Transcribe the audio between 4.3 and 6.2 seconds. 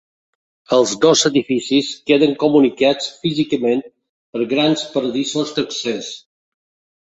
per grans passadissos d'accés.